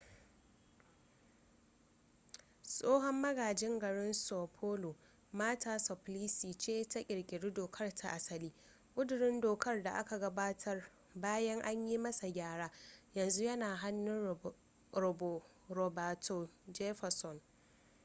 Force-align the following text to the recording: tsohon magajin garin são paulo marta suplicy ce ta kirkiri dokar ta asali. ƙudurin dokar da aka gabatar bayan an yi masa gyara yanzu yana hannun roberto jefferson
tsohon 2.71 3.15
magajin 3.23 3.79
garin 3.81 4.13
são 4.13 4.47
paulo 4.55 4.91
marta 5.37 5.73
suplicy 5.85 6.49
ce 6.61 6.83
ta 6.91 6.99
kirkiri 7.07 7.51
dokar 7.53 7.91
ta 7.95 8.09
asali. 8.09 8.53
ƙudurin 8.95 9.41
dokar 9.41 9.83
da 9.83 9.91
aka 9.93 10.19
gabatar 10.19 10.91
bayan 11.15 11.61
an 11.61 11.87
yi 11.87 11.97
masa 11.97 12.27
gyara 12.27 12.71
yanzu 13.13 13.43
yana 13.43 13.75
hannun 13.75 14.37
roberto 15.67 16.49
jefferson 16.73 17.41